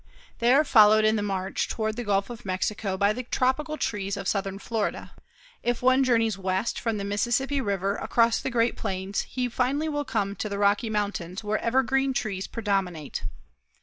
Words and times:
They 0.39 0.51
are 0.51 0.63
followed 0.63 1.05
in 1.05 1.15
the 1.15 1.21
march 1.21 1.67
toward 1.67 1.95
the 1.95 2.03
Gulf 2.03 2.31
of 2.31 2.43
Mexico 2.43 2.97
by 2.97 3.13
the 3.13 3.21
tropical 3.21 3.77
trees 3.77 4.17
of 4.17 4.27
southern 4.27 4.57
Florida. 4.57 5.11
If 5.61 5.83
one 5.83 6.03
journeys 6.03 6.39
west 6.39 6.79
from 6.79 6.97
the 6.97 7.03
Mississippi 7.03 7.61
River 7.61 7.97
across 7.97 8.41
the 8.41 8.49
Great 8.49 8.75
Plains 8.75 9.21
he 9.29 9.47
finally 9.47 9.89
will 9.89 10.03
come 10.03 10.35
to 10.37 10.49
the 10.49 10.57
Rocky 10.57 10.89
Mountains, 10.89 11.43
where 11.43 11.59
evergreen 11.59 12.13
trees 12.15 12.47
predominate. 12.47 13.25